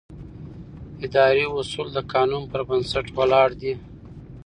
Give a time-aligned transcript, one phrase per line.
[1.05, 3.73] اداري اصول د قانون پر بنسټ ولاړ دي.